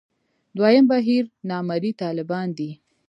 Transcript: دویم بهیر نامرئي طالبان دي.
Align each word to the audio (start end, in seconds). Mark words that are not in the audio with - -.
دویم 0.57 0.85
بهیر 0.91 1.23
نامرئي 1.49 1.91
طالبان 2.01 2.47
دي. 2.57 2.69